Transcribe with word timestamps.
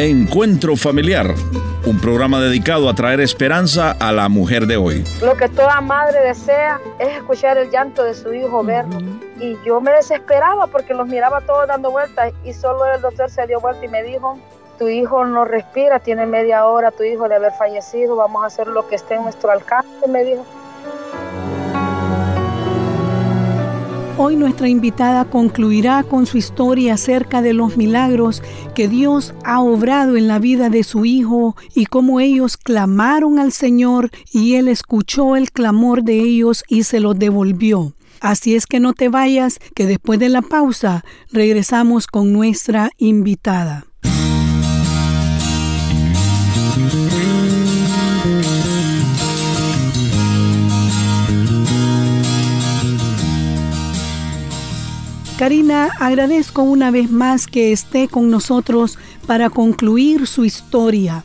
Encuentro 0.00 0.76
Familiar, 0.76 1.34
un 1.84 2.00
programa 2.00 2.40
dedicado 2.40 2.88
a 2.88 2.94
traer 2.94 3.20
esperanza 3.20 3.96
a 3.98 4.12
la 4.12 4.28
mujer 4.28 4.68
de 4.68 4.76
hoy. 4.76 5.02
Lo 5.20 5.36
que 5.36 5.48
toda 5.48 5.80
madre 5.80 6.20
desea 6.20 6.80
es 7.00 7.16
escuchar 7.16 7.58
el 7.58 7.68
llanto 7.72 8.04
de 8.04 8.14
su 8.14 8.32
hijo, 8.32 8.62
verlo. 8.62 9.00
Y 9.40 9.56
yo 9.66 9.80
me 9.80 9.90
desesperaba 9.90 10.68
porque 10.68 10.94
los 10.94 11.08
miraba 11.08 11.40
todos 11.40 11.66
dando 11.66 11.90
vueltas 11.90 12.32
y 12.44 12.52
solo 12.52 12.86
el 12.86 13.00
doctor 13.00 13.28
se 13.28 13.44
dio 13.48 13.58
vuelta 13.58 13.84
y 13.84 13.88
me 13.88 14.04
dijo, 14.04 14.38
tu 14.78 14.86
hijo 14.86 15.24
no 15.24 15.44
respira, 15.44 15.98
tiene 15.98 16.26
media 16.26 16.64
hora 16.64 16.92
tu 16.92 17.02
hijo 17.02 17.28
de 17.28 17.34
haber 17.34 17.50
fallecido, 17.54 18.14
vamos 18.14 18.44
a 18.44 18.46
hacer 18.46 18.68
lo 18.68 18.86
que 18.86 18.94
esté 18.94 19.16
en 19.16 19.22
nuestro 19.22 19.50
alcance, 19.50 20.06
me 20.06 20.22
dijo. 20.22 20.46
Hoy 24.20 24.34
nuestra 24.34 24.68
invitada 24.68 25.24
concluirá 25.26 26.02
con 26.02 26.26
su 26.26 26.38
historia 26.38 26.94
acerca 26.94 27.40
de 27.40 27.52
los 27.52 27.76
milagros 27.76 28.42
que 28.74 28.88
Dios 28.88 29.32
ha 29.44 29.60
obrado 29.60 30.16
en 30.16 30.26
la 30.26 30.40
vida 30.40 30.70
de 30.70 30.82
su 30.82 31.04
hijo 31.04 31.54
y 31.72 31.86
cómo 31.86 32.18
ellos 32.18 32.56
clamaron 32.56 33.38
al 33.38 33.52
Señor 33.52 34.10
y 34.32 34.56
Él 34.56 34.66
escuchó 34.66 35.36
el 35.36 35.52
clamor 35.52 36.02
de 36.02 36.18
ellos 36.18 36.64
y 36.66 36.82
se 36.82 36.98
los 36.98 37.16
devolvió. 37.16 37.94
Así 38.20 38.56
es 38.56 38.66
que 38.66 38.80
no 38.80 38.92
te 38.92 39.08
vayas, 39.08 39.60
que 39.76 39.86
después 39.86 40.18
de 40.18 40.30
la 40.30 40.42
pausa 40.42 41.04
regresamos 41.30 42.08
con 42.08 42.32
nuestra 42.32 42.90
invitada. 42.98 43.87
Karina, 55.48 55.88
agradezco 55.98 56.60
una 56.60 56.90
vez 56.90 57.10
más 57.10 57.46
que 57.46 57.72
esté 57.72 58.06
con 58.06 58.28
nosotros 58.28 58.98
para 59.26 59.48
concluir 59.48 60.26
su 60.26 60.44
historia. 60.44 61.24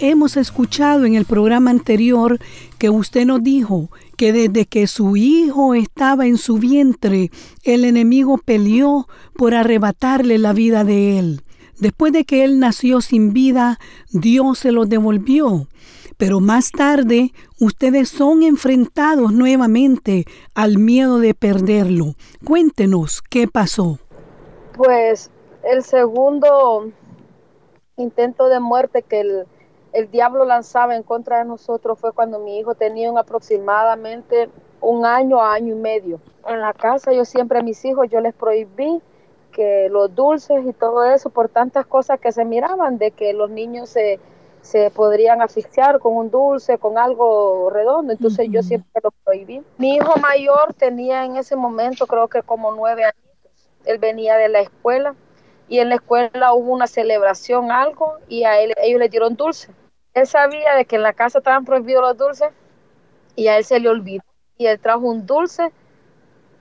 Hemos 0.00 0.36
escuchado 0.36 1.04
en 1.04 1.14
el 1.14 1.26
programa 1.26 1.70
anterior 1.70 2.40
que 2.78 2.90
usted 2.90 3.24
nos 3.24 3.40
dijo 3.44 3.88
que 4.16 4.32
desde 4.32 4.66
que 4.66 4.88
su 4.88 5.16
hijo 5.16 5.74
estaba 5.74 6.26
en 6.26 6.38
su 6.38 6.58
vientre, 6.58 7.30
el 7.62 7.84
enemigo 7.84 8.36
peleó 8.36 9.06
por 9.36 9.54
arrebatarle 9.54 10.38
la 10.38 10.52
vida 10.52 10.82
de 10.82 11.20
él. 11.20 11.42
Después 11.78 12.12
de 12.12 12.24
que 12.24 12.42
él 12.42 12.58
nació 12.58 13.00
sin 13.00 13.32
vida, 13.32 13.78
Dios 14.10 14.58
se 14.58 14.72
lo 14.72 14.86
devolvió. 14.86 15.68
Pero 16.22 16.38
más 16.38 16.70
tarde 16.70 17.32
ustedes 17.60 18.08
son 18.08 18.44
enfrentados 18.44 19.32
nuevamente 19.32 20.24
al 20.54 20.78
miedo 20.78 21.18
de 21.18 21.34
perderlo. 21.34 22.14
Cuéntenos 22.46 23.20
qué 23.22 23.48
pasó. 23.48 23.98
Pues 24.76 25.32
el 25.64 25.82
segundo 25.82 26.92
intento 27.96 28.48
de 28.48 28.60
muerte 28.60 29.02
que 29.02 29.46
el, 29.92 30.10
diablo 30.12 30.44
lanzaba 30.44 30.94
en 30.94 31.02
contra 31.02 31.38
de 31.38 31.44
nosotros 31.44 31.98
fue 31.98 32.12
cuando 32.12 32.38
mi 32.38 32.56
hijo 32.56 32.76
tenía 32.76 33.10
aproximadamente 33.18 34.48
un 34.80 35.04
año, 35.04 35.42
año 35.42 35.74
y 35.74 35.78
medio. 35.80 36.20
En 36.46 36.60
la 36.60 36.72
casa 36.72 37.12
yo 37.12 37.24
siempre 37.24 37.58
a 37.58 37.62
mis 37.62 37.84
hijos 37.84 38.08
yo 38.08 38.20
les 38.20 38.32
prohibí 38.32 39.02
que 39.50 39.88
los 39.90 40.14
dulces 40.14 40.64
y 40.64 40.72
todo 40.72 41.02
eso 41.02 41.30
por 41.30 41.48
tantas 41.48 41.84
cosas 41.84 42.20
que 42.20 42.30
se 42.30 42.44
miraban 42.44 42.98
de 42.98 43.10
que 43.10 43.32
los 43.32 43.50
niños 43.50 43.88
se 43.88 44.20
se 44.62 44.90
podrían 44.90 45.42
asfixiar 45.42 45.98
con 45.98 46.16
un 46.16 46.30
dulce, 46.30 46.78
con 46.78 46.96
algo 46.96 47.68
redondo, 47.70 48.12
entonces 48.12 48.46
yo 48.50 48.62
siempre 48.62 49.00
lo 49.02 49.10
prohibí. 49.10 49.62
Mi 49.76 49.96
hijo 49.96 50.14
mayor 50.20 50.72
tenía 50.74 51.24
en 51.24 51.36
ese 51.36 51.56
momento 51.56 52.06
creo 52.06 52.28
que 52.28 52.42
como 52.42 52.72
nueve 52.72 53.04
años, 53.04 53.16
él 53.84 53.98
venía 53.98 54.36
de 54.36 54.48
la 54.48 54.60
escuela 54.60 55.14
y 55.68 55.80
en 55.80 55.88
la 55.88 55.96
escuela 55.96 56.54
hubo 56.54 56.72
una 56.72 56.86
celebración, 56.86 57.72
algo, 57.72 58.18
y 58.28 58.44
a 58.44 58.60
él, 58.60 58.72
ellos 58.82 59.00
le 59.00 59.08
dieron 59.08 59.34
dulce. 59.34 59.72
Él 60.14 60.26
sabía 60.26 60.74
de 60.76 60.84
que 60.84 60.96
en 60.96 61.02
la 61.02 61.12
casa 61.12 61.38
estaban 61.38 61.64
prohibidos 61.64 62.02
los 62.02 62.16
dulces 62.16 62.48
y 63.34 63.48
a 63.48 63.56
él 63.56 63.64
se 63.64 63.80
le 63.80 63.88
olvidó 63.88 64.22
y 64.58 64.66
él 64.66 64.78
trajo 64.78 65.00
un 65.00 65.26
dulce 65.26 65.72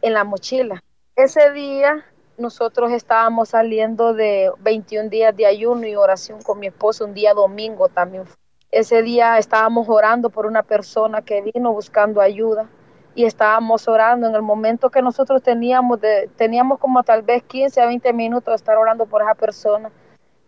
en 0.02 0.14
la 0.14 0.24
mochila. 0.24 0.84
Ese 1.16 1.52
día 1.52 2.06
nosotros 2.42 2.92
estábamos 2.92 3.50
saliendo 3.50 4.14
de 4.14 4.52
21 4.60 5.10
días 5.10 5.36
de 5.36 5.46
ayuno 5.46 5.88
y 5.88 5.96
oración 5.96 6.42
con 6.42 6.60
mi 6.60 6.68
esposo, 6.68 7.06
un 7.06 7.14
día 7.14 7.34
domingo 7.34 7.88
también. 7.88 8.24
Ese 8.72 9.02
día 9.02 9.38
estábamos 9.38 9.88
orando 9.88 10.30
por 10.30 10.46
una 10.46 10.64
persona 10.64 11.22
que 11.22 11.42
vino 11.54 11.72
buscando 11.72 12.20
ayuda 12.20 12.68
y 13.16 13.26
estábamos 13.26 13.88
orando 13.88 14.28
en 14.28 14.36
el 14.36 14.42
momento 14.42 14.90
que 14.90 15.02
nosotros 15.02 15.44
teníamos, 15.44 16.00
teníamos 16.36 16.80
como 16.80 17.04
tal 17.04 17.22
vez 17.22 17.44
15 17.44 17.82
a 17.82 17.86
20 17.86 18.14
minutos 18.14 18.52
de 18.52 18.56
estar 18.56 18.78
orando 18.78 19.06
por 19.06 19.22
esa 19.22 19.36
persona, 19.36 19.92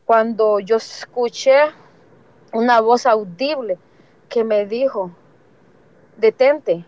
cuando 0.06 0.60
yo 0.60 0.78
escuché 0.78 1.58
una 2.54 2.82
voz 2.82 3.06
audible 3.06 3.78
que 4.30 4.44
me 4.44 4.66
dijo, 4.66 5.12
detente 6.18 6.86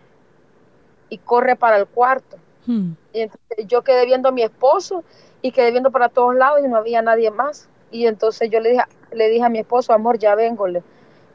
y 1.09 1.17
corre 1.17 1.55
para 1.55 1.77
el 1.77 1.87
cuarto. 1.87 2.37
Hmm. 2.65 2.93
Y 3.13 3.21
entonces 3.21 3.67
yo 3.67 3.83
quedé 3.83 4.05
viendo 4.05 4.29
a 4.29 4.31
mi 4.31 4.43
esposo 4.43 5.03
y 5.41 5.51
quedé 5.51 5.71
viendo 5.71 5.91
para 5.91 6.09
todos 6.09 6.35
lados 6.35 6.59
y 6.63 6.67
no 6.67 6.77
había 6.77 7.01
nadie 7.01 7.31
más. 7.31 7.69
Y 7.91 8.07
entonces 8.07 8.49
yo 8.49 8.59
le 8.59 8.71
dije, 8.71 8.83
le 9.11 9.29
dije 9.29 9.43
a 9.43 9.49
mi 9.49 9.59
esposo, 9.59 9.93
amor, 9.93 10.17
ya 10.17 10.35
vengo, 10.35 10.67
le, 10.67 10.83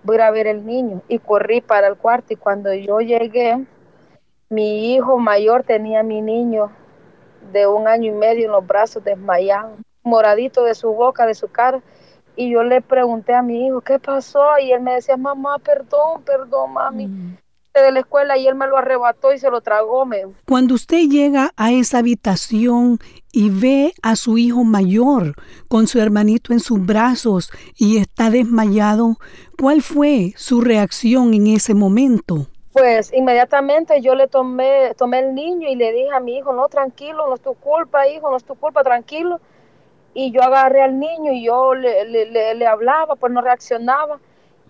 voy 0.02 0.18
a 0.18 0.30
ver 0.30 0.46
el 0.46 0.66
niño. 0.66 1.02
Y 1.08 1.18
corrí 1.18 1.60
para 1.60 1.86
el 1.86 1.96
cuarto 1.96 2.32
y 2.32 2.36
cuando 2.36 2.72
yo 2.74 3.00
llegué, 3.00 3.64
mi 4.48 4.94
hijo 4.94 5.18
mayor 5.18 5.62
tenía 5.62 6.00
a 6.00 6.04
mi 6.04 6.20
niño 6.20 6.70
de 7.52 7.66
un 7.66 7.88
año 7.88 8.12
y 8.12 8.14
medio 8.14 8.46
en 8.46 8.52
los 8.52 8.66
brazos 8.66 9.02
desmayado, 9.04 9.76
moradito 10.02 10.64
de 10.64 10.74
su 10.74 10.92
boca, 10.92 11.26
de 11.26 11.34
su 11.34 11.48
cara. 11.48 11.80
Y 12.36 12.50
yo 12.50 12.62
le 12.62 12.80
pregunté 12.80 13.34
a 13.34 13.42
mi 13.42 13.66
hijo, 13.66 13.80
¿qué 13.80 13.98
pasó? 13.98 14.58
Y 14.60 14.72
él 14.72 14.80
me 14.80 14.94
decía, 14.94 15.16
mamá, 15.16 15.58
perdón, 15.58 16.22
perdón, 16.24 16.72
mami. 16.72 17.06
Mm 17.06 17.36
de 17.78 17.92
la 17.92 18.00
escuela 18.00 18.36
y 18.36 18.48
él 18.48 18.54
me 18.54 18.66
lo 18.66 18.76
arrebató 18.76 19.32
y 19.32 19.38
se 19.38 19.50
lo 19.50 19.60
tragó. 19.60 20.04
Me. 20.04 20.22
Cuando 20.46 20.74
usted 20.74 21.08
llega 21.08 21.52
a 21.56 21.70
esa 21.70 21.98
habitación 21.98 22.98
y 23.32 23.50
ve 23.50 23.94
a 24.02 24.16
su 24.16 24.38
hijo 24.38 24.64
mayor 24.64 25.34
con 25.68 25.86
su 25.86 26.00
hermanito 26.00 26.52
en 26.52 26.60
sus 26.60 26.84
brazos 26.84 27.50
y 27.76 27.98
está 27.98 28.30
desmayado, 28.30 29.16
¿cuál 29.58 29.82
fue 29.82 30.32
su 30.36 30.60
reacción 30.60 31.34
en 31.34 31.46
ese 31.46 31.74
momento? 31.74 32.46
Pues 32.72 33.12
inmediatamente 33.12 34.00
yo 34.00 34.14
le 34.14 34.26
tomé, 34.26 34.94
tomé 34.96 35.20
el 35.20 35.34
niño 35.34 35.68
y 35.68 35.74
le 35.74 35.92
dije 35.92 36.12
a 36.12 36.20
mi 36.20 36.38
hijo, 36.38 36.52
no, 36.52 36.68
tranquilo, 36.68 37.26
no 37.28 37.34
es 37.34 37.40
tu 37.40 37.54
culpa, 37.54 38.08
hijo, 38.08 38.30
no 38.30 38.36
es 38.36 38.44
tu 38.44 38.54
culpa, 38.54 38.82
tranquilo. 38.82 39.40
Y 40.12 40.32
yo 40.32 40.42
agarré 40.42 40.82
al 40.82 40.98
niño 40.98 41.32
y 41.32 41.44
yo 41.44 41.74
le, 41.74 42.04
le, 42.04 42.54
le 42.54 42.66
hablaba, 42.66 43.14
pues 43.14 43.32
no 43.32 43.40
reaccionaba 43.42 44.18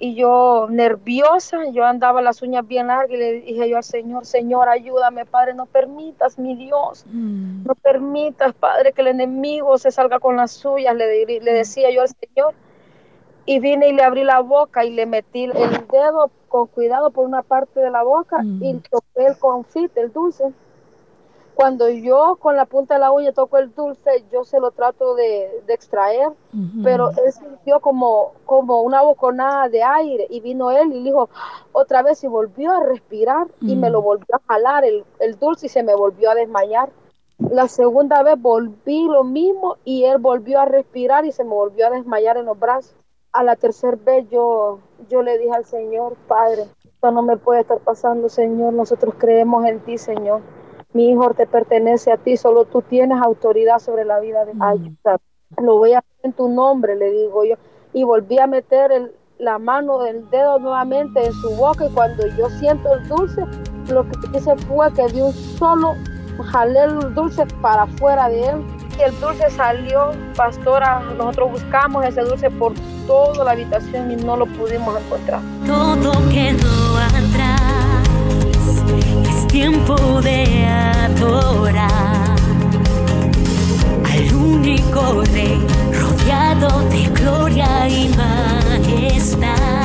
y 0.01 0.15
yo 0.15 0.67
nerviosa, 0.71 1.67
yo 1.73 1.85
andaba 1.85 2.23
las 2.23 2.41
uñas 2.41 2.67
bien 2.67 2.87
largas 2.87 3.11
y 3.11 3.17
le 3.19 3.33
dije 3.33 3.69
yo 3.69 3.77
al 3.77 3.85
Señor, 3.85 4.25
Señor, 4.25 4.71
ayúdame, 4.71 5.27
Padre, 5.27 5.53
no 5.53 5.67
permitas, 5.67 6.39
mi 6.39 6.57
Dios, 6.57 7.05
mm. 7.07 7.65
no 7.67 7.75
permitas, 7.75 8.55
Padre, 8.55 8.93
que 8.93 9.03
el 9.03 9.09
enemigo 9.09 9.77
se 9.77 9.91
salga 9.91 10.19
con 10.19 10.37
las 10.37 10.53
suyas, 10.53 10.97
le, 10.97 11.27
le 11.27 11.53
decía 11.53 11.91
yo 11.91 12.01
al 12.01 12.09
Señor. 12.09 12.55
Y 13.47 13.59
vine 13.59 13.89
y 13.89 13.93
le 13.93 14.03
abrí 14.03 14.23
la 14.23 14.41
boca 14.41 14.85
y 14.85 14.91
le 14.91 15.07
metí 15.07 15.45
el 15.45 15.53
dedo 15.53 16.31
con 16.49 16.67
cuidado 16.69 17.11
por 17.11 17.27
una 17.27 17.43
parte 17.43 17.81
de 17.81 17.91
la 17.91 18.03
boca 18.03 18.43
y 18.43 18.75
mm. 18.75 18.83
toqué 18.91 19.27
el 19.27 19.39
confite, 19.39 20.01
el 20.01 20.13
dulce 20.13 20.53
cuando 21.61 21.91
yo 21.91 22.39
con 22.41 22.57
la 22.57 22.65
punta 22.65 22.95
de 22.95 23.01
la 23.01 23.13
uña 23.13 23.33
toco 23.33 23.59
el 23.59 23.75
dulce, 23.75 24.25
yo 24.33 24.45
se 24.45 24.59
lo 24.59 24.71
trato 24.71 25.15
de, 25.15 25.63
extraer, 25.69 26.31
pero 26.83 27.11
él 27.11 27.33
sintió 27.35 27.81
como, 27.81 28.33
como 28.47 28.81
una 28.81 29.03
boconada 29.03 29.69
de 29.69 29.83
aire 29.83 30.27
y 30.31 30.41
vino 30.41 30.71
él 30.71 30.91
y 30.91 31.03
dijo 31.05 31.29
otra 31.73 32.03
vez 32.03 32.25
y 32.25 32.29
volvió 32.29 32.73
a 32.73 32.83
respirar 32.83 33.47
y 33.61 33.77
me 33.77 33.91
lo 33.91 34.01
mm. 34.01 34.05
volvió 34.05 34.37
a 34.37 34.41
jalar 34.49 34.87
el, 34.87 35.05
el 35.19 35.39
dulce 35.39 35.67
y 35.67 35.69
se 35.69 35.83
me 35.83 35.95
volvió 35.95 36.31
a 36.31 36.35
desmayar. 36.35 36.89
La 37.39 37.69
segunda 37.69 38.23
vez 38.23 38.41
volví 38.41 39.05
lo 39.05 39.23
mismo 39.23 39.77
y 39.85 40.05
él 40.05 40.17
volvió 40.17 40.61
a 40.61 40.65
respirar 40.65 41.27
y 41.27 41.33
se 41.33 41.45
me 41.45 41.51
volvió 41.51 41.89
a 41.89 41.91
desmayar 41.91 42.39
en 42.39 42.47
los 42.47 42.59
brazos. 42.59 42.97
A 43.33 43.45
la 43.45 43.57
tercera 43.57 43.99
vez 44.03 44.27
yo, 44.31 44.79
yo 45.11 45.21
le 45.21 45.37
dije 45.37 45.53
al 45.53 45.67
Señor, 45.67 46.17
Padre, 46.27 46.69
esto 46.85 47.11
no 47.11 47.21
me 47.21 47.37
puede 47.37 47.61
estar 47.61 47.81
pasando, 47.81 48.31
Señor, 48.31 48.73
nosotros 48.73 49.15
creemos 49.19 49.67
en 49.67 49.81
ti, 49.81 49.99
Señor 49.99 50.41
mi 50.93 51.11
hijo 51.11 51.33
te 51.35 51.47
pertenece 51.47 52.13
a 52.13 52.17
ti, 52.17 52.37
solo 52.37 52.65
tú 52.65 52.83
tienes 52.83 53.21
autoridad 53.23 53.79
sobre 53.79 54.05
la 54.05 54.19
vida 54.21 54.45
de 54.45 54.55
mm. 54.55 55.65
Lo 55.65 55.79
voy 55.79 55.93
a 55.93 55.99
hacer 55.99 56.11
en 56.23 56.33
tu 56.33 56.49
nombre, 56.49 56.97
le 56.97 57.11
digo 57.11 57.45
yo. 57.45 57.57
Y 57.93 58.05
volví 58.05 58.39
a 58.39 58.47
meter 58.47 59.13
la 59.39 59.59
mano 59.59 60.01
del 60.01 60.29
dedo 60.31 60.59
nuevamente 60.59 61.25
en 61.25 61.33
su 61.33 61.51
boca 61.57 61.87
y 61.87 61.91
cuando 61.91 62.27
yo 62.37 62.49
siento 62.51 62.95
el 62.95 63.09
dulce, 63.09 63.45
lo 63.89 64.05
que 64.05 64.39
hice 64.39 64.57
fue 64.57 64.93
que 64.93 65.07
di 65.09 65.21
un 65.21 65.33
solo 65.33 65.95
jalé 66.53 66.85
el 66.85 67.15
dulce 67.15 67.47
para 67.61 67.83
afuera 67.83 68.29
de 68.29 68.45
él. 68.47 68.65
Y 68.99 69.03
el 69.03 69.19
dulce 69.21 69.49
salió, 69.51 70.11
pastora, 70.37 71.01
nosotros 71.17 71.53
buscamos 71.53 72.05
ese 72.05 72.21
dulce 72.23 72.51
por 72.51 72.75
toda 73.07 73.45
la 73.45 73.53
habitación 73.53 74.11
y 74.13 74.17
no 74.17 74.37
lo 74.37 74.47
pudimos 74.47 75.01
encontrar. 75.01 75.41
Todo 75.67 76.13
quedó 76.31 76.97
atrás 76.99 77.71
tiempo 79.51 79.97
de 80.23 80.40
al 84.05 84.35
único 84.35 85.23
rey, 85.33 85.61
rodeado 85.93 86.89
de 86.89 87.09
gloria 87.09 87.89
y 87.89 88.09
majestad. 88.17 89.80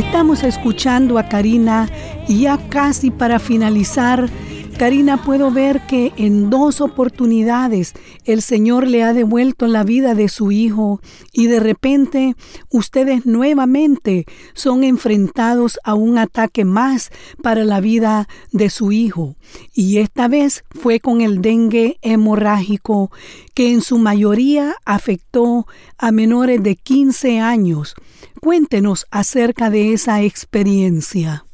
Estamos 0.00 0.44
escuchando 0.44 1.18
a 1.18 1.28
Karina 1.28 1.86
y 2.26 2.40
ya 2.40 2.56
casi 2.70 3.10
para 3.10 3.38
finalizar, 3.38 4.30
Karina, 4.78 5.22
puedo 5.22 5.50
ver 5.50 5.82
que 5.86 6.14
en 6.16 6.48
dos 6.48 6.80
oportunidades 6.80 7.92
el 8.24 8.40
Señor 8.40 8.88
le 8.88 9.02
ha 9.02 9.12
devuelto 9.12 9.66
la 9.66 9.84
vida 9.84 10.14
de 10.14 10.30
su 10.30 10.52
hijo 10.52 11.02
y 11.34 11.48
de 11.48 11.60
repente 11.60 12.34
ustedes 12.70 13.26
nuevamente 13.26 14.24
son 14.54 14.84
enfrentados 14.84 15.78
a 15.84 15.92
un 15.92 16.16
ataque 16.16 16.64
más 16.64 17.10
para 17.42 17.64
la 17.64 17.80
vida 17.80 18.26
de 18.52 18.70
su 18.70 18.92
hijo. 18.92 19.36
Y 19.74 19.98
esta 19.98 20.28
vez 20.28 20.64
fue 20.70 21.00
con 21.00 21.20
el 21.20 21.42
dengue 21.42 21.98
hemorrágico 22.00 23.12
que 23.52 23.70
en 23.70 23.82
su 23.82 23.98
mayoría 23.98 24.76
afectó 24.86 25.66
a 25.98 26.10
menores 26.10 26.62
de 26.62 26.76
15 26.76 27.38
años. 27.38 27.94
Cuéntenos 28.40 29.06
acerca 29.10 29.68
de 29.68 29.92
esa 29.92 30.22
experiencia. 30.22 31.44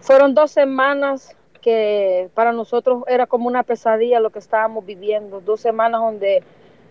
Fueron 0.00 0.34
dos 0.34 0.50
semanas 0.50 1.36
que 1.60 2.28
para 2.34 2.52
nosotros 2.52 3.04
era 3.06 3.26
como 3.26 3.46
una 3.46 3.62
pesadilla 3.62 4.18
lo 4.18 4.30
que 4.30 4.38
estábamos 4.38 4.84
viviendo, 4.84 5.40
dos 5.40 5.60
semanas 5.60 6.00
donde, 6.00 6.42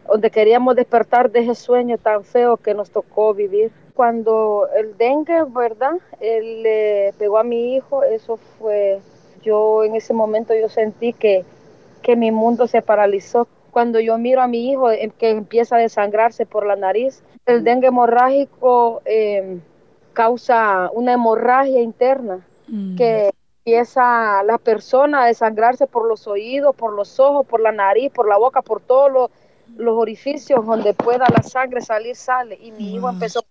donde 0.08 0.30
queríamos 0.30 0.76
despertar 0.76 1.32
de 1.32 1.40
ese 1.42 1.56
sueño 1.56 1.98
tan 1.98 2.24
feo 2.24 2.58
que 2.58 2.74
nos 2.74 2.92
tocó 2.92 3.34
vivir. 3.34 3.72
Cuando 3.94 4.68
el 4.76 4.98
dengue, 4.98 5.44
¿verdad? 5.50 5.94
Le 6.22 7.14
pegó 7.18 7.38
a 7.38 7.44
mi 7.44 7.76
hijo, 7.76 8.04
eso 8.04 8.38
fue, 8.38 9.02
yo 9.44 9.84
en 9.84 9.96
ese 9.96 10.14
momento 10.14 10.54
yo 10.54 10.70
sentí 10.70 11.14
que, 11.14 11.44
que 12.02 12.16
mi 12.16 12.32
mundo 12.32 12.68
se 12.68 12.82
paralizó. 12.82 13.48
Cuando 13.72 14.00
yo 14.00 14.18
miro 14.18 14.42
a 14.42 14.48
mi 14.48 14.70
hijo 14.70 14.92
eh, 14.92 15.12
que 15.18 15.30
empieza 15.30 15.78
a 15.78 15.80
desangrarse 15.80 16.46
por 16.46 16.66
la 16.66 16.76
nariz, 16.76 17.24
el 17.46 17.64
dengue 17.64 17.88
hemorrágico 17.88 19.02
eh, 19.06 19.60
causa 20.14 20.90
una 20.94 21.14
hemorragia 21.14 21.82
interna 21.82 22.46
que 22.96 23.32
empieza 23.66 24.44
la 24.44 24.58
persona 24.58 25.24
a 25.24 25.28
desangrarse 25.28 25.88
por 25.88 26.08
los 26.08 26.26
oídos, 26.26 26.74
por 26.74 26.94
los 26.94 27.20
ojos, 27.20 27.46
por 27.46 27.60
la 27.60 27.74
nariz, 27.74 28.10
por 28.12 28.30
la 28.30 28.38
boca, 28.38 28.62
por 28.62 28.80
todos 28.80 29.12
los, 29.12 29.30
los 29.76 29.98
orificios 29.98 30.66
donde 30.66 30.94
pueda 30.94 31.26
la 31.30 31.44
sangre 31.44 31.82
salir, 31.82 32.16
sale. 32.16 32.58
Y 32.62 32.72
mi 32.72 32.96
hijo 32.96 33.10
empezó 33.10 33.44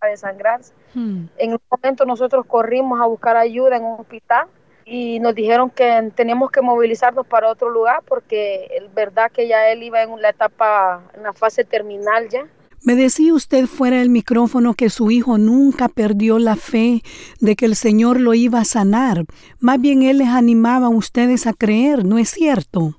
a 0.00 0.06
desangrarse. 0.06 0.72
Hmm. 0.94 1.24
En 1.38 1.52
un 1.52 1.60
momento 1.68 2.04
nosotros 2.04 2.46
corrimos 2.46 3.00
a 3.00 3.06
buscar 3.06 3.36
ayuda 3.36 3.76
en 3.76 3.84
un 3.84 4.00
hospital 4.00 4.46
y 4.86 5.18
nos 5.18 5.34
dijeron 5.34 5.68
que 5.68 6.12
teníamos 6.14 6.50
que 6.52 6.62
movilizarnos 6.62 7.26
para 7.26 7.50
otro 7.50 7.68
lugar 7.68 8.02
porque 8.08 8.68
es 8.70 8.94
verdad 8.94 9.30
que 9.32 9.48
ya 9.48 9.68
él 9.68 9.82
iba 9.82 10.00
en 10.02 10.22
la 10.22 10.30
etapa, 10.30 11.02
en 11.14 11.24
la 11.24 11.32
fase 11.32 11.64
terminal 11.64 12.28
ya. 12.30 12.46
Me 12.82 12.94
decía 12.94 13.34
usted 13.34 13.66
fuera 13.66 13.98
del 13.98 14.10
micrófono 14.10 14.74
que 14.74 14.90
su 14.90 15.10
hijo 15.10 15.38
nunca 15.38 15.88
perdió 15.88 16.38
la 16.38 16.54
fe 16.54 17.02
de 17.40 17.56
que 17.56 17.66
el 17.66 17.74
Señor 17.74 18.20
lo 18.20 18.32
iba 18.32 18.60
a 18.60 18.64
sanar. 18.64 19.24
Más 19.58 19.80
bien 19.80 20.02
Él 20.02 20.18
les 20.18 20.28
animaba 20.28 20.86
a 20.86 20.90
ustedes 20.90 21.48
a 21.48 21.52
creer, 21.52 22.04
¿no 22.04 22.18
es 22.18 22.28
cierto? 22.28 22.95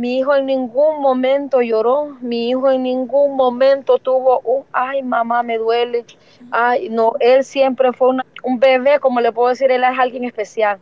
Mi 0.00 0.18
hijo 0.18 0.34
en 0.34 0.46
ningún 0.46 1.02
momento 1.02 1.60
lloró, 1.60 2.16
mi 2.22 2.48
hijo 2.48 2.70
en 2.70 2.84
ningún 2.84 3.36
momento 3.36 3.98
tuvo 3.98 4.40
un, 4.40 4.64
ay 4.72 5.02
mamá 5.02 5.42
me 5.42 5.58
duele, 5.58 6.06
ay 6.50 6.88
no, 6.88 7.12
él 7.20 7.44
siempre 7.44 7.92
fue 7.92 8.08
una- 8.08 8.24
un 8.42 8.58
bebé, 8.58 8.98
como 8.98 9.20
le 9.20 9.30
puedo 9.30 9.50
decir, 9.50 9.70
él 9.70 9.84
es 9.84 9.98
alguien 9.98 10.24
especial, 10.24 10.78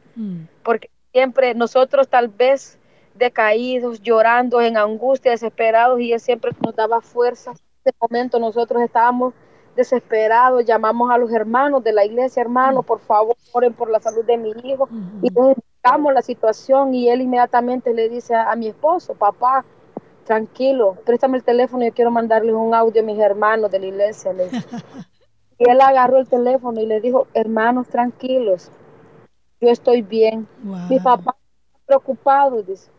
porque 0.62 0.88
siempre 1.11 1.53
nosotros 1.55 2.06
tal 2.06 2.29
vez 2.29 2.79
decaídos, 3.15 4.00
llorando, 4.03 4.61
en 4.61 4.76
angustia, 4.76 5.32
desesperados, 5.32 5.99
y 6.00 6.12
él 6.12 6.20
siempre 6.20 6.53
nos 6.65 6.76
daba 6.76 7.00
fuerza. 7.00 7.50
En 7.50 7.56
ese 7.87 7.97
momento 8.00 8.38
nosotros 8.38 8.81
estábamos 8.82 9.35
desesperados, 9.79 10.65
llamamos 10.67 11.11
a 11.11 11.17
los 11.17 11.33
hermanos 11.33 11.83
de 11.83 11.93
la 11.93 12.05
iglesia, 12.05 12.43
hermanos, 12.43 12.85
por 12.85 12.99
favor, 12.99 13.37
oren 13.53 13.73
por 13.73 13.89
la 13.89 14.01
salud 14.01 14.25
de 14.25 14.37
mi 14.37 14.51
hijo, 14.65 14.89
y 15.23 15.31
les 15.31 15.57
explicamos 15.57 16.13
la 16.13 16.21
situación, 16.21 16.93
y 16.95 17.09
él 17.09 17.23
inmediatamente 17.23 17.95
le 17.95 18.09
dice 18.09 18.35
a, 18.35 18.51
a 18.51 18.57
mi 18.57 18.67
esposo, 18.67 19.15
papá, 19.15 19.65
tranquilo, 20.25 20.97
préstame 21.07 21.39
el 21.39 21.45
teléfono, 21.45 21.85
yo 21.85 21.95
quiero 21.95 22.11
mandarles 22.11 22.55
un 22.55 22.75
audio 22.75 23.01
a 23.01 23.05
mis 23.05 23.19
hermanos 23.19 23.71
de 23.71 23.79
la 23.79 23.87
iglesia. 23.87 24.33
le 24.33 24.49
y 25.59 25.71
él 25.71 25.81
agarró 25.81 26.19
el 26.19 26.29
teléfono 26.29 26.81
y 26.81 26.87
le 26.87 27.01
dijo, 27.01 27.29
hermanos, 27.33 27.89
tranquilos, 27.89 28.71
yo 29.61 29.71
estoy 29.71 30.03
bien. 30.03 30.47
Mi 30.89 30.99
papá 31.01 31.37
está 31.37 31.79
preocupado, 31.87 32.63
dice, 32.63 32.91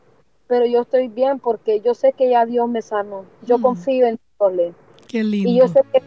pero 0.48 0.66
yo 0.66 0.82
estoy 0.82 1.08
bien 1.10 1.40
porque 1.40 1.82
yo 1.82 1.94
sé 1.94 2.14
que 2.14 2.30
ya 2.30 2.46
Dios 2.46 2.68
me 2.68 2.82
sanó. 2.82 3.26
Yo 3.44 3.58
Mm. 3.58 3.62
confío 3.62 4.08
en 4.08 4.20
Dios. 4.40 4.76
Qué 5.08 5.24
lindo. 5.24 5.50
Y 5.50 5.60
yo 5.60 5.68
sé 5.68 5.82
que 5.92 6.02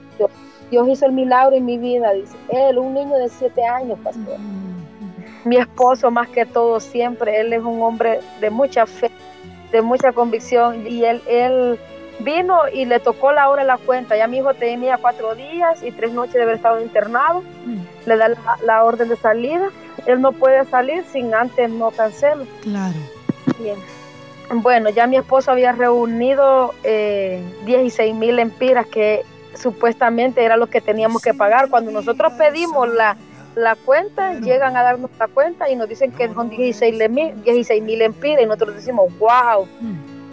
Dios, 0.73 0.89
hizo 0.89 1.05
el 1.05 1.13
milagro 1.13 1.55
en 1.55 1.67
mi 1.67 1.77
vida, 1.77 2.15
dice. 2.15 2.35
Él, 2.49 2.79
un 2.79 2.95
niño 2.95 3.15
de 3.19 3.29
siete 3.29 3.63
años, 3.63 3.99
pastor. 4.03 4.39
Mi 5.45 5.59
esposo, 5.59 6.11
más 6.11 6.29
que 6.29 6.47
todo, 6.47 6.81
siempre, 6.81 7.41
él 7.41 7.53
es 7.53 7.63
un 7.63 7.83
hombre 7.83 8.21
de 8.41 8.49
mucha 8.49 8.87
fe, 8.87 9.11
de 9.71 9.83
mucha 9.83 10.13
convicción. 10.13 10.87
Y 10.87 11.05
él, 11.05 11.21
él 11.29 11.79
vino 12.21 12.63
y 12.73 12.87
le 12.87 13.01
tocó 13.01 13.33
la 13.33 13.51
hora 13.51 13.63
de 13.63 13.69
la 13.69 13.77
cuenta. 13.77 14.17
Ya 14.17 14.27
mi 14.27 14.39
hijo 14.39 14.55
tenía 14.55 14.97
cuatro 14.97 15.35
días 15.35 15.83
y 15.83 15.91
tres 15.91 16.15
noches 16.15 16.33
de 16.33 16.43
haber 16.45 16.55
estado 16.55 16.81
internado. 16.81 17.43
Le 18.07 18.17
da 18.17 18.29
la, 18.29 18.39
la 18.65 18.83
orden 18.83 19.11
de 19.11 19.17
salida. 19.17 19.69
Él 20.07 20.23
no 20.23 20.33
puede 20.33 20.65
salir 20.65 21.05
sin 21.05 21.35
antes 21.35 21.69
no 21.69 21.91
cancelar. 21.91 22.47
Claro. 22.63 22.97
Bien. 23.59 23.77
Bueno, 24.55 24.89
ya 24.89 25.07
mi 25.07 25.17
esposo 25.17 25.51
había 25.51 25.73
reunido 25.73 26.75
eh, 26.83 27.43
16 27.67 28.15
mil 28.15 28.39
empiras 28.39 28.87
que 28.87 29.23
supuestamente 29.63 30.45
era 30.45 30.57
lo 30.57 30.67
que 30.67 30.81
teníamos 30.81 31.23
que 31.23 31.33
pagar. 31.33 31.71
Cuando 31.71 31.91
nosotros 31.91 32.33
pedimos 32.35 32.89
la, 32.89 33.17
la 33.55 33.77
cuenta, 33.77 34.35
llegan 34.35 34.77
a 34.77 34.83
darnos 34.83 35.11
la 35.19 35.29
cuenta 35.29 35.71
y 35.71 35.77
nos 35.77 35.89
dicen 35.89 36.11
que 36.13 36.33
son 36.33 36.51
16 36.51 37.11
mil 37.11 37.43
16 37.43 37.83
mil 37.83 38.03
empiras 38.03 38.43
y 38.43 38.47
nosotros 38.47 38.77
decimos, 38.77 39.11
wow, 39.19 39.67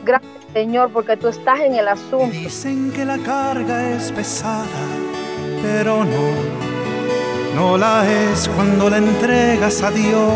gracias 0.03 0.31
Señor, 0.53 0.89
porque 0.91 1.15
tú 1.15 1.27
estás 1.27 1.59
en 1.59 1.75
el 1.75 1.87
asunto. 1.87 2.31
Dicen 2.31 2.91
que 2.91 3.05
la 3.05 3.17
carga 3.19 3.91
es 3.91 4.11
pesada, 4.11 4.65
pero 5.61 6.03
no, 6.03 6.31
no 7.55 7.77
la 7.77 8.09
es 8.09 8.49
cuando 8.49 8.89
la 8.89 8.97
entregas 8.97 9.83
a 9.83 9.91
Dios. 9.91 10.33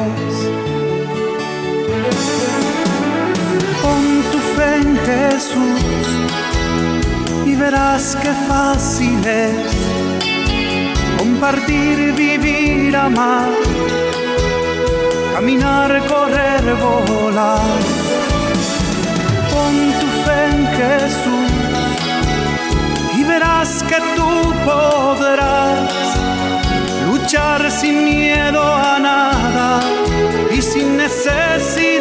Pon 3.81 4.23
tu 4.31 4.37
fe 4.37 4.75
en 4.75 4.97
Jesús 4.97 6.32
verás 7.63 8.17
qué 8.21 8.33
fácil 8.49 9.25
es 9.25 9.71
compartir, 11.17 11.97
vivir, 12.13 12.93
amar, 12.95 13.51
caminar, 15.33 15.89
correr, 16.13 16.63
volar. 16.83 17.79
Pon 19.51 19.75
tu 19.99 20.07
fe 20.23 20.39
en 20.53 20.61
Jesús 20.77 21.51
y 23.17 23.23
verás 23.31 23.71
que 23.89 23.99
tú 24.17 24.31
podrás 24.69 25.89
luchar 27.09 27.59
sin 27.71 27.95
miedo 28.03 28.61
a 28.91 28.99
nada 28.99 29.79
y 30.51 30.61
sin 30.61 30.97
necesidad 30.97 31.92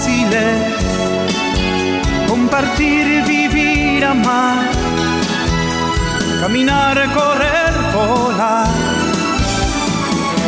fácil 0.00 0.32
es 0.32 2.28
compartir, 2.28 3.22
vivir, 3.24 4.04
amar, 4.04 4.58
caminar, 6.40 6.96
correr, 7.12 7.72
volar. 7.92 8.68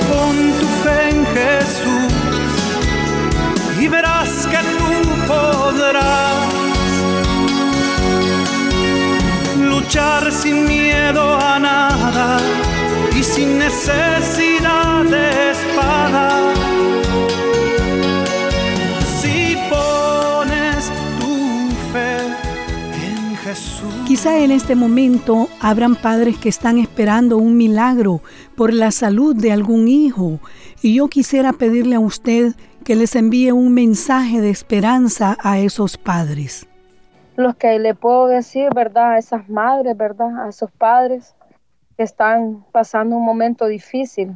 Pon 0.08 0.36
tu 0.58 0.66
fe 0.82 1.10
en 1.10 1.26
Jesús. 1.36 2.12
Y 3.80 3.88
verás 3.88 4.46
que 4.46 4.60
tú 4.78 4.92
podrás 5.26 6.34
luchar 9.58 10.32
sin 10.32 10.64
miedo 10.66 11.36
a 11.38 11.58
nada 11.58 12.38
y 13.14 13.22
sin 13.22 13.58
necesidad 13.58 14.51
Quizá 24.22 24.38
en 24.38 24.52
este 24.52 24.76
momento 24.76 25.48
habrán 25.60 25.96
padres 25.96 26.38
que 26.38 26.48
están 26.48 26.78
esperando 26.78 27.38
un 27.38 27.56
milagro 27.56 28.20
por 28.56 28.72
la 28.72 28.92
salud 28.92 29.34
de 29.34 29.50
algún 29.50 29.88
hijo 29.88 30.38
y 30.80 30.94
yo 30.94 31.08
quisiera 31.08 31.52
pedirle 31.52 31.96
a 31.96 31.98
usted 31.98 32.52
que 32.84 32.94
les 32.94 33.16
envíe 33.16 33.50
un 33.50 33.74
mensaje 33.74 34.40
de 34.40 34.50
esperanza 34.50 35.36
a 35.42 35.58
esos 35.58 35.98
padres. 35.98 36.68
Lo 37.34 37.54
que 37.54 37.80
le 37.80 37.96
puedo 37.96 38.28
decir, 38.28 38.68
¿verdad? 38.72 39.14
A 39.14 39.18
esas 39.18 39.48
madres, 39.48 39.96
¿verdad? 39.96 40.46
A 40.46 40.50
esos 40.50 40.70
padres 40.70 41.34
que 41.96 42.04
están 42.04 42.64
pasando 42.70 43.16
un 43.16 43.24
momento 43.24 43.66
difícil 43.66 44.34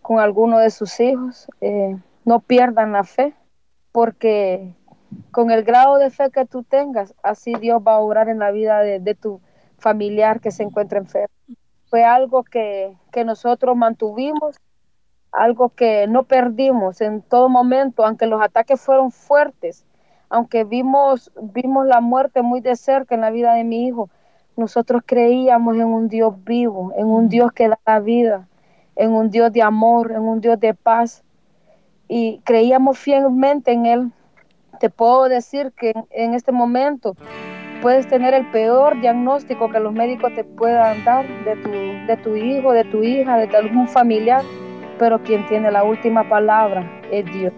con 0.00 0.18
alguno 0.18 0.56
de 0.60 0.70
sus 0.70 0.98
hijos, 0.98 1.46
eh, 1.60 1.94
no 2.24 2.40
pierdan 2.40 2.92
la 2.92 3.04
fe, 3.04 3.34
porque 3.92 4.74
con 5.30 5.50
el 5.50 5.64
grado 5.64 5.96
de 5.96 6.10
fe 6.10 6.30
que 6.30 6.44
tú 6.44 6.62
tengas, 6.62 7.14
así 7.22 7.54
Dios 7.54 7.82
va 7.86 7.94
a 7.94 8.00
obrar 8.00 8.28
en 8.28 8.38
la 8.38 8.50
vida 8.50 8.80
de, 8.80 9.14
tu 9.14 9.40
familiar 9.78 10.40
que 10.40 10.50
se 10.50 10.62
encuentra 10.62 10.98
enfermo. 10.98 11.34
Fue 11.88 12.04
algo 12.04 12.44
que, 12.44 12.96
que 13.10 13.24
nosotros 13.24 13.76
mantuvimos 13.76 14.56
algo 15.32 15.70
que 15.70 16.06
no 16.08 16.24
perdimos 16.24 17.00
en 17.00 17.22
todo 17.22 17.48
momento, 17.48 18.04
aunque 18.04 18.26
los 18.26 18.42
ataques 18.42 18.80
fueron 18.80 19.12
fuertes, 19.12 19.86
aunque 20.28 20.64
vimos, 20.64 21.32
vimos 21.40 21.86
la 21.86 22.00
muerte 22.00 22.42
muy 22.42 22.60
de 22.60 22.76
cerca 22.76 23.14
en 23.14 23.20
la 23.20 23.30
vida 23.30 23.54
de 23.54 23.64
mi 23.64 23.86
hijo, 23.86 24.10
nosotros 24.56 25.02
creíamos 25.06 25.76
en 25.76 25.86
un 25.86 26.08
Dios 26.08 26.34
vivo, 26.44 26.92
en 26.96 27.06
un 27.06 27.28
Dios 27.28 27.52
que 27.52 27.70
da 27.86 28.00
vida, 28.00 28.48
en 28.96 29.12
un 29.12 29.30
Dios 29.30 29.52
de 29.52 29.62
amor, 29.62 30.12
en 30.12 30.22
un 30.22 30.40
Dios 30.40 30.58
de 30.60 30.74
paz, 30.74 31.22
y 32.08 32.40
creíamos 32.44 32.98
fielmente 32.98 33.72
en 33.72 33.86
Él. 33.86 34.12
Te 34.80 34.90
puedo 34.90 35.28
decir 35.28 35.72
que 35.78 35.92
en 36.10 36.34
este 36.34 36.50
momento 36.50 37.14
puedes 37.82 38.08
tener 38.08 38.34
el 38.34 38.50
peor 38.50 39.00
diagnóstico 39.00 39.70
que 39.70 39.78
los 39.78 39.92
médicos 39.92 40.34
te 40.34 40.42
puedan 40.42 41.04
dar 41.04 41.24
de 41.44 41.54
tu, 41.56 41.70
de 41.70 42.16
tu 42.24 42.34
hijo, 42.34 42.72
de 42.72 42.84
tu 42.84 43.04
hija, 43.04 43.36
de 43.36 43.56
algún 43.56 43.86
familiar 43.86 44.42
pero 45.00 45.22
quien 45.22 45.46
tiene 45.46 45.70
la 45.70 45.82
última 45.82 46.28
palabra 46.28 47.00
es 47.10 47.24
Dios. 47.24 47.54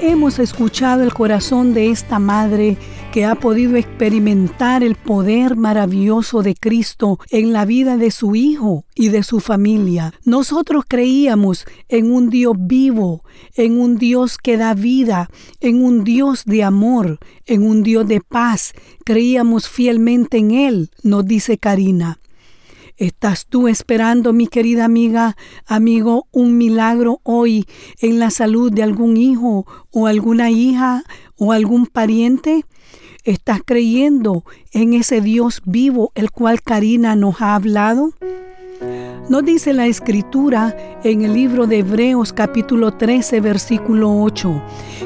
Hemos 0.00 0.38
escuchado 0.38 1.02
el 1.02 1.12
corazón 1.12 1.74
de 1.74 1.90
esta 1.90 2.18
madre 2.18 2.78
que 3.12 3.24
ha 3.24 3.34
podido 3.34 3.76
experimentar 3.76 4.84
el 4.84 4.94
poder 4.94 5.56
maravilloso 5.56 6.42
de 6.42 6.54
Cristo 6.54 7.18
en 7.30 7.52
la 7.52 7.64
vida 7.64 7.96
de 7.96 8.12
su 8.12 8.36
hijo 8.36 8.84
y 8.94 9.08
de 9.08 9.24
su 9.24 9.40
familia. 9.40 10.14
Nosotros 10.24 10.84
creíamos 10.86 11.64
en 11.88 12.12
un 12.12 12.30
Dios 12.30 12.54
vivo, 12.56 13.24
en 13.54 13.80
un 13.80 13.98
Dios 13.98 14.38
que 14.38 14.56
da 14.56 14.74
vida, 14.74 15.28
en 15.60 15.82
un 15.82 16.04
Dios 16.04 16.44
de 16.44 16.62
amor, 16.62 17.18
en 17.46 17.64
un 17.64 17.82
Dios 17.82 18.06
de 18.06 18.20
paz. 18.20 18.74
Creíamos 19.04 19.68
fielmente 19.68 20.38
en 20.38 20.52
Él, 20.52 20.90
nos 21.02 21.24
dice 21.24 21.58
Karina. 21.58 22.20
¿Estás 22.96 23.46
tú 23.46 23.66
esperando, 23.66 24.34
mi 24.34 24.46
querida 24.46 24.84
amiga, 24.84 25.36
amigo, 25.66 26.28
un 26.32 26.58
milagro 26.58 27.20
hoy 27.22 27.66
en 27.98 28.18
la 28.18 28.30
salud 28.30 28.70
de 28.70 28.82
algún 28.82 29.16
hijo 29.16 29.66
o 29.90 30.06
alguna 30.06 30.50
hija 30.50 31.02
o 31.36 31.52
algún 31.52 31.86
pariente? 31.86 32.66
¿Estás 33.24 33.60
creyendo 33.66 34.44
en 34.72 34.94
ese 34.94 35.20
Dios 35.20 35.60
vivo 35.66 36.10
el 36.14 36.30
cual 36.30 36.62
Karina 36.62 37.16
nos 37.16 37.42
ha 37.42 37.54
hablado? 37.54 38.12
Nos 39.28 39.44
dice 39.44 39.74
la 39.74 39.86
escritura 39.86 40.74
en 41.04 41.22
el 41.22 41.34
libro 41.34 41.66
de 41.66 41.80
Hebreos 41.80 42.32
capítulo 42.32 42.92
13 42.92 43.42
versículo 43.42 44.22
8. 44.22 44.62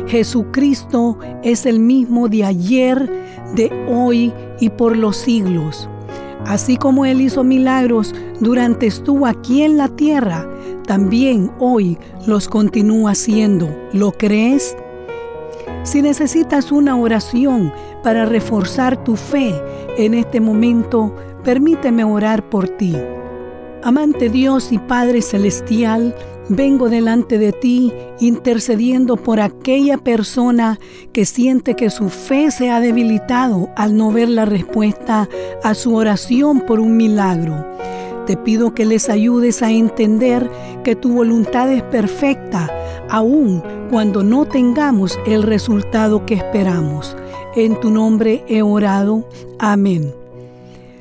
Jesucristo 0.07 1.19
es 1.43 1.67
el 1.67 1.81
mismo 1.81 2.29
de 2.29 2.45
ayer, 2.45 3.11
de 3.57 3.73
hoy 3.89 4.33
y 4.61 4.71
por 4.71 4.97
los 4.97 5.17
siglos. 5.17 5.89
Así 6.47 6.77
como 6.77 7.07
Él 7.07 7.21
hizo 7.21 7.43
milagros 7.43 8.15
durante 8.39 8.87
estuvo 8.87 9.27
aquí 9.27 9.63
en 9.63 9.77
la 9.77 9.89
tierra, 9.89 10.49
también 10.87 11.51
hoy 11.59 11.99
los 12.29 12.47
continúa 12.47 13.11
haciendo. 13.11 13.69
¿Lo 13.93 14.13
crees? 14.13 14.77
Si 15.85 16.01
necesitas 16.01 16.73
una 16.73 16.97
oración 16.97 17.71
para 18.03 18.25
reforzar 18.25 19.05
tu 19.05 19.17
fe 19.17 19.55
en 19.99 20.15
este 20.15 20.41
momento, 20.41 21.15
permíteme 21.45 22.03
orar 22.05 22.49
por 22.49 22.69
ti. 22.69 22.97
Amante 23.83 24.31
Dios 24.31 24.73
y 24.73 24.79
Padre 24.79 25.21
Celestial, 25.21 26.15
vengo 26.49 26.89
delante 26.89 27.37
de 27.37 27.53
ti 27.53 27.93
intercediendo 28.19 29.17
por 29.17 29.41
aquella 29.41 29.99
persona 29.99 30.81
que 31.13 31.27
siente 31.27 31.75
que 31.75 31.91
su 31.91 32.09
fe 32.09 32.51
se 32.51 32.71
ha 32.71 32.81
debilitado 32.81 33.69
al 33.77 33.95
no 33.95 34.11
ver 34.11 34.31
la 34.31 34.47
respuesta 34.47 35.29
a 35.63 35.75
su 35.75 35.95
oración 35.95 36.61
por 36.63 36.81
un 36.81 36.97
milagro. 36.97 37.63
Te 38.27 38.37
pido 38.37 38.75
que 38.75 38.87
les 38.87 39.11
ayudes 39.11 39.63
a 39.63 39.71
entender 39.71 40.51
que 40.83 40.97
tu 40.97 41.13
voluntad 41.13 41.71
es 41.71 41.83
perfecta, 41.83 42.71
aun 43.11 43.63
cuando 43.91 44.23
no 44.23 44.47
tengamos 44.47 45.19
el 45.27 45.43
resultado 45.43 46.25
que 46.25 46.33
esperamos. 46.35 47.15
En 47.55 47.79
tu 47.81 47.91
nombre 47.91 48.43
he 48.49 48.63
orado. 48.63 49.29
Amén. 49.59 50.15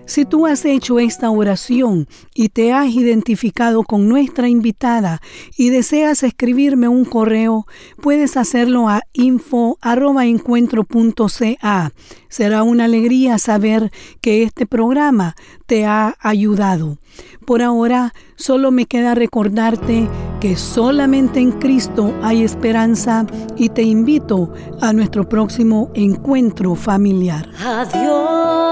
Si 0.06 0.25
tú 0.25 0.46
has 0.46 0.65
hecho 0.65 1.00
esta 1.00 1.32
oración 1.32 2.10
y 2.36 2.50
te 2.50 2.74
has 2.74 2.89
identificado 2.89 3.84
con 3.84 4.10
nuestra 4.10 4.50
invitada 4.50 5.22
y 5.58 5.70
deseas 5.70 6.24
escribirme 6.24 6.89
un 6.89 7.06
correo, 7.06 7.65
puedes 8.01 8.36
hacerlo 8.36 8.89
a 8.89 9.03
info@encuentro.ca. 9.13 11.94
Será 12.27 12.63
una 12.63 12.84
alegría 12.84 13.38
saber 13.38 13.94
que 14.20 14.44
este 14.44 14.65
programa 14.65 15.36
te 15.68 15.86
ha 15.86 16.18
ayudado. 16.20 16.98
Por 17.46 17.62
ahora, 17.62 18.13
solo 18.36 18.72
me 18.72 18.86
queda 18.86 19.15
recordarte 19.15 20.08
que 20.39 20.55
solamente 20.55 21.39
en 21.39 21.51
Cristo 21.51 22.13
hay 22.22 22.43
esperanza 22.43 23.25
y 23.58 23.70
te 23.70 23.84
invito 23.84 24.53
a 24.82 24.93
nuestro 24.93 25.27
próximo 25.27 25.91
encuentro 25.93 26.75
familiar. 26.75 27.50
Adiós 27.63 28.62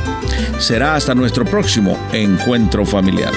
Será 0.58 0.96
hasta 0.96 1.16
nuestro 1.16 1.46
próximo 1.46 1.98
Encuentro 2.12 2.86
Familiar. 2.86 3.32